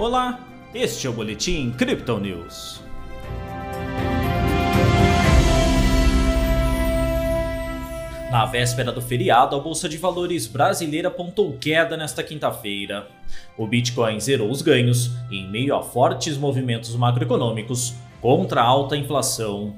Olá, 0.00 0.40
este 0.72 1.06
é 1.06 1.10
o 1.10 1.12
Boletim 1.12 1.72
Crypto 1.72 2.18
News. 2.18 2.80
Na 8.30 8.46
véspera 8.46 8.90
do 8.92 9.02
feriado, 9.02 9.54
a 9.54 9.58
Bolsa 9.58 9.90
de 9.90 9.98
Valores 9.98 10.46
brasileira 10.46 11.08
apontou 11.08 11.54
queda 11.58 11.98
nesta 11.98 12.22
quinta-feira. 12.22 13.08
O 13.58 13.66
Bitcoin 13.66 14.18
zerou 14.18 14.50
os 14.50 14.62
ganhos 14.62 15.10
em 15.30 15.46
meio 15.50 15.76
a 15.76 15.82
fortes 15.82 16.38
movimentos 16.38 16.96
macroeconômicos 16.96 17.92
contra 18.22 18.62
a 18.62 18.66
alta 18.66 18.96
inflação. 18.96 19.76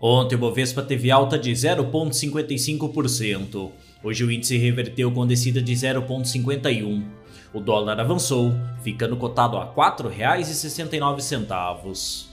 Ontem 0.00 0.34
o 0.34 0.38
Bovespa 0.38 0.80
teve 0.80 1.10
alta 1.10 1.38
de 1.38 1.52
0,55%. 1.52 3.70
Hoje 4.02 4.24
o 4.24 4.32
índice 4.32 4.56
reverteu 4.56 5.12
com 5.12 5.26
descida 5.26 5.60
de 5.60 5.74
0,51%. 5.74 7.20
O 7.54 7.60
dólar 7.60 8.00
avançou, 8.00 8.54
ficando 8.82 9.14
cotado 9.16 9.58
a 9.58 9.64
R$ 9.64 9.70
4,69. 9.76 12.32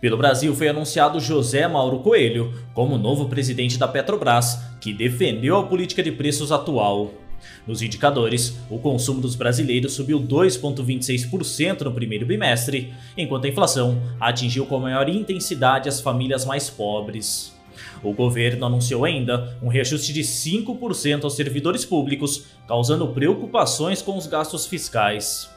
Pelo 0.00 0.16
Brasil 0.16 0.54
foi 0.54 0.68
anunciado 0.68 1.20
José 1.20 1.66
Mauro 1.66 1.98
Coelho 2.00 2.54
como 2.72 2.96
novo 2.96 3.28
presidente 3.28 3.76
da 3.78 3.88
Petrobras, 3.88 4.60
que 4.80 4.92
defendeu 4.92 5.56
a 5.56 5.66
política 5.66 6.00
de 6.02 6.12
preços 6.12 6.52
atual. 6.52 7.10
Nos 7.66 7.82
indicadores, 7.82 8.56
o 8.70 8.78
consumo 8.78 9.20
dos 9.20 9.34
brasileiros 9.34 9.94
subiu 9.94 10.20
2,26% 10.20 11.80
no 11.82 11.92
primeiro 11.92 12.26
bimestre, 12.26 12.94
enquanto 13.16 13.46
a 13.46 13.48
inflação 13.48 14.00
atingiu 14.20 14.66
com 14.66 14.78
maior 14.78 15.08
intensidade 15.08 15.88
as 15.88 16.00
famílias 16.00 16.44
mais 16.44 16.68
pobres. 16.68 17.55
O 18.02 18.12
governo 18.12 18.66
anunciou 18.66 19.04
ainda 19.04 19.56
um 19.62 19.68
reajuste 19.68 20.12
de 20.12 20.22
5% 20.22 21.24
aos 21.24 21.34
servidores 21.34 21.84
públicos, 21.84 22.46
causando 22.66 23.08
preocupações 23.08 24.02
com 24.02 24.16
os 24.16 24.26
gastos 24.26 24.66
fiscais. 24.66 25.50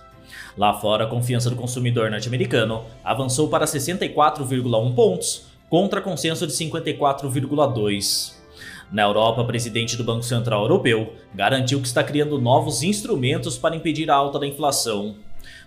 Lá 0.57 0.73
fora, 0.73 1.05
a 1.05 1.07
confiança 1.07 1.49
do 1.49 1.55
consumidor 1.55 2.11
norte-americano 2.11 2.83
avançou 3.03 3.47
para 3.47 3.65
64,1 3.65 4.93
pontos, 4.93 5.47
contra 5.69 6.01
consenso 6.01 6.47
de 6.47 6.53
54,2. 6.53 8.39
Na 8.91 9.03
Europa, 9.03 9.41
o 9.41 9.45
presidente 9.45 9.95
do 9.95 10.03
Banco 10.03 10.23
Central 10.23 10.63
Europeu 10.63 11.13
garantiu 11.33 11.79
que 11.79 11.87
está 11.87 12.03
criando 12.03 12.41
novos 12.41 12.81
instrumentos 12.81 13.57
para 13.57 13.75
impedir 13.75 14.09
a 14.09 14.15
alta 14.15 14.39
da 14.39 14.47
inflação. 14.47 15.15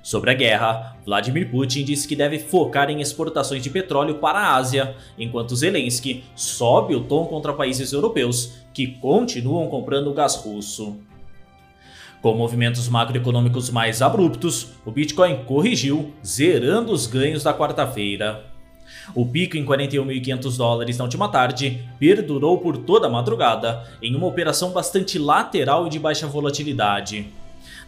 Sobre 0.02 0.30
a 0.30 0.34
guerra, 0.34 0.96
Vladimir 1.04 1.50
Putin 1.50 1.84
disse 1.84 2.08
que 2.08 2.16
deve 2.16 2.38
focar 2.38 2.90
em 2.90 3.00
exportações 3.00 3.62
de 3.62 3.70
petróleo 3.70 4.16
para 4.16 4.38
a 4.38 4.56
Ásia, 4.56 4.96
enquanto 5.18 5.54
Zelensky 5.54 6.24
sobe 6.34 6.94
o 6.94 7.04
tom 7.04 7.26
contra 7.26 7.52
países 7.52 7.92
europeus 7.92 8.54
que 8.74 8.86
continuam 8.86 9.68
comprando 9.68 10.12
gás 10.12 10.34
russo. 10.36 10.96
Com 12.20 12.34
movimentos 12.34 12.88
macroeconômicos 12.88 13.70
mais 13.70 14.00
abruptos, 14.00 14.68
o 14.84 14.90
Bitcoin 14.90 15.44
corrigiu, 15.44 16.12
zerando 16.24 16.92
os 16.92 17.06
ganhos 17.06 17.42
da 17.42 17.52
quarta-feira. 17.52 18.44
O 19.14 19.26
pico 19.26 19.56
em 19.56 19.64
41.500 19.64 20.56
dólares 20.56 20.98
na 20.98 21.04
última 21.04 21.28
tarde 21.28 21.82
perdurou 21.98 22.58
por 22.58 22.76
toda 22.78 23.08
a 23.08 23.10
madrugada, 23.10 23.84
em 24.00 24.14
uma 24.14 24.26
operação 24.26 24.70
bastante 24.70 25.18
lateral 25.18 25.86
e 25.86 25.90
de 25.90 25.98
baixa 25.98 26.26
volatilidade. 26.26 27.26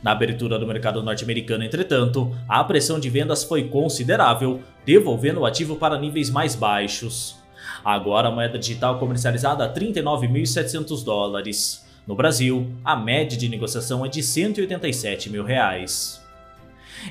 Na 0.05 0.13
abertura 0.13 0.59
do 0.59 0.67
mercado 0.67 1.03
norte-americano, 1.03 1.65
entretanto, 1.65 2.37
a 2.47 2.63
pressão 2.63 3.01
de 3.01 3.09
vendas 3.09 3.43
foi 3.43 3.69
considerável, 3.69 4.61
devolvendo 4.85 5.41
o 5.41 5.47
ativo 5.47 5.77
para 5.77 5.99
níveis 5.99 6.29
mais 6.29 6.55
baixos. 6.55 7.37
Agora 7.83 8.29
a 8.29 8.31
moeda 8.31 8.59
digital 8.59 8.99
comercializada 8.99 9.65
a 9.65 9.73
39.700 9.73 11.03
dólares. 11.03 11.87
No 12.07 12.15
Brasil, 12.15 12.71
a 12.85 12.95
média 12.95 13.39
de 13.39 13.49
negociação 13.49 14.05
é 14.05 14.09
de 14.11 14.23
187 14.23 15.31
mil 15.31 15.43
reais. 15.43 16.23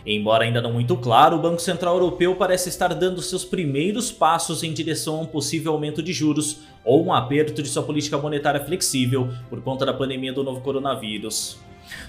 Embora 0.06 0.44
ainda 0.44 0.62
não 0.62 0.74
muito 0.74 0.96
claro, 0.96 1.38
o 1.38 1.42
Banco 1.42 1.64
Central 1.64 1.96
Europeu 1.96 2.36
parece 2.36 2.70
estar 2.70 2.94
dando 2.94 3.24
seus 3.24 3.44
primeiros 3.44 4.12
passos 4.12 4.62
em 4.62 4.72
direção 4.72 5.16
a 5.16 5.22
um 5.22 5.26
possível 5.26 5.74
aumento 5.74 6.04
de 6.04 6.14
juros 6.14 6.60
ou 6.86 7.04
um 7.04 7.12
aperto 7.12 7.64
de 7.64 7.70
sua 7.70 7.82
política 7.82 8.20
monetária 8.20 8.64
flexível 8.64 9.34
por 9.50 9.64
conta 9.64 9.84
da 9.84 9.96
pandemia 9.96 10.32
do 10.32 10.44
novo 10.44 10.62
coronavírus. 10.62 11.58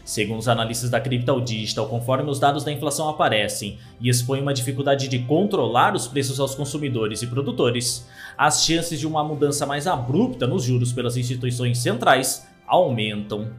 Segundo 0.04 0.38
os 0.38 0.48
analistas 0.48 0.90
da 0.90 1.00
Crypto 1.00 1.40
Digital, 1.40 1.88
conforme 1.88 2.30
os 2.30 2.38
dados 2.38 2.64
da 2.64 2.72
inflação 2.72 3.08
aparecem 3.08 3.78
e 4.00 4.08
expõem 4.08 4.42
uma 4.42 4.54
dificuldade 4.54 5.08
de 5.08 5.18
controlar 5.20 5.94
os 5.94 6.06
preços 6.06 6.38
aos 6.40 6.54
consumidores 6.54 7.22
e 7.22 7.26
produtores, 7.26 8.08
as 8.36 8.64
chances 8.64 9.00
de 9.00 9.06
uma 9.06 9.24
mudança 9.24 9.66
mais 9.66 9.86
abrupta 9.86 10.46
nos 10.46 10.64
juros 10.64 10.92
pelas 10.92 11.16
instituições 11.16 11.78
centrais 11.78 12.46
aumentam. 12.66 13.52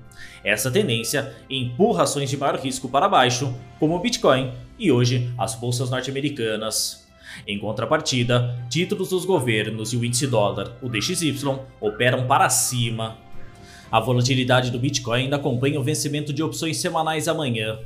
Essa 0.44 0.72
tendência 0.72 1.34
empurra 1.50 2.03
ações 2.03 2.30
de 2.30 2.38
maior 2.38 2.59
risco 2.59 2.88
para 2.88 3.09
baixo, 3.09 3.53
como 3.80 3.96
o 3.96 4.00
Bitcoin 4.00 4.52
e 4.78 4.92
hoje 4.92 5.34
as 5.38 5.56
bolsas 5.56 5.90
norte-americanas. 5.90 7.06
Em 7.47 7.59
contrapartida, 7.59 8.56
títulos 8.70 9.09
dos 9.09 9.26
governos 9.26 9.92
e 9.92 9.97
o 9.97 10.06
índice 10.06 10.28
dólar, 10.28 10.78
o 10.82 10.88
DXY, 10.88 11.59
operam 11.82 12.28
para 12.28 12.50
cima. 12.50 13.18
A 13.91 14.00
volatilidade 14.00 14.72
do 14.72 14.79
Bitcoin 14.79 15.23
ainda 15.23 15.35
acompanha 15.35 15.79
o 15.79 15.84
vencimento 15.84 16.34
de 16.34 16.41
opções 16.41 16.78
semanais 16.78 17.28
amanhã. 17.28 17.79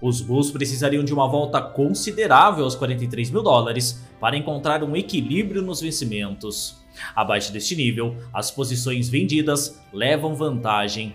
Os 0.00 0.20
bulls 0.20 0.50
precisariam 0.50 1.04
de 1.04 1.14
uma 1.14 1.28
volta 1.28 1.60
considerável 1.60 2.64
aos 2.64 2.74
43 2.74 3.30
mil 3.30 3.42
dólares 3.42 4.04
para 4.20 4.36
encontrar 4.36 4.82
um 4.82 4.96
equilíbrio 4.96 5.62
nos 5.62 5.80
vencimentos. 5.80 6.82
Abaixo 7.14 7.52
deste 7.52 7.74
nível, 7.74 8.16
as 8.32 8.50
posições 8.50 9.08
vendidas 9.08 9.80
levam 9.92 10.34
vantagem. 10.34 11.14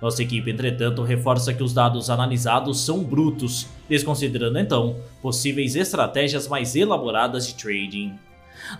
Nossa 0.00 0.22
equipe, 0.22 0.50
entretanto, 0.50 1.02
reforça 1.02 1.54
que 1.54 1.62
os 1.62 1.72
dados 1.72 2.10
analisados 2.10 2.80
são 2.80 3.04
brutos, 3.04 3.68
desconsiderando 3.88 4.58
então 4.58 4.96
possíveis 5.20 5.76
estratégias 5.76 6.48
mais 6.48 6.74
elaboradas 6.74 7.46
de 7.46 7.54
trading. 7.54 8.18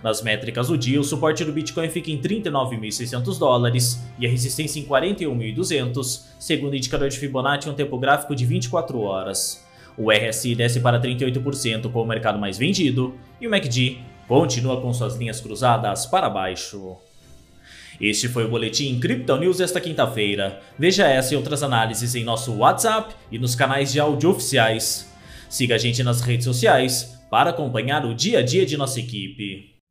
Nas 0.01 0.21
métricas 0.21 0.67
do 0.67 0.77
dia, 0.77 0.99
o 0.99 1.03
suporte 1.03 1.43
do 1.43 1.51
Bitcoin 1.51 1.89
fica 1.89 2.11
em 2.11 2.19
39.600 2.19 3.37
dólares 3.37 4.01
e 4.17 4.25
a 4.25 4.29
resistência 4.29 4.79
em 4.79 4.85
41.200, 4.85 6.23
segundo 6.39 6.73
o 6.73 6.75
indicador 6.75 7.09
de 7.09 7.17
Fibonacci 7.17 7.67
em 7.67 7.71
um 7.71 7.75
tempo 7.75 7.97
gráfico 7.97 8.35
de 8.35 8.45
24 8.45 8.99
horas. 8.99 9.63
O 9.97 10.11
RSI 10.11 10.55
desce 10.55 10.79
para 10.79 10.99
38% 10.99 11.91
com 11.91 12.01
o 12.01 12.05
mercado 12.05 12.39
mais 12.39 12.57
vendido 12.57 13.15
e 13.39 13.47
o 13.47 13.49
MACD 13.49 13.99
continua 14.27 14.81
com 14.81 14.91
suas 14.93 15.15
linhas 15.15 15.39
cruzadas 15.39 16.05
para 16.05 16.29
baixo. 16.29 16.97
Este 18.01 18.27
foi 18.27 18.45
o 18.45 18.49
Boletim 18.49 18.99
Crypto 18.99 19.37
News 19.37 19.57
desta 19.57 19.79
quinta-feira. 19.79 20.59
Veja 20.77 21.07
essa 21.07 21.33
e 21.33 21.37
outras 21.37 21.61
análises 21.61 22.15
em 22.15 22.23
nosso 22.23 22.51
WhatsApp 22.55 23.13
e 23.31 23.37
nos 23.37 23.53
canais 23.53 23.91
de 23.91 23.99
áudio 23.99 24.31
oficiais. 24.31 25.11
Siga 25.47 25.75
a 25.75 25.77
gente 25.77 26.01
nas 26.01 26.21
redes 26.21 26.45
sociais 26.45 27.22
para 27.33 27.49
acompanhar 27.49 28.05
o 28.05 28.13
dia 28.13 28.37
a 28.37 28.41
dia 28.43 28.63
de 28.63 28.77
nossa 28.77 28.99
equipe. 28.99 29.81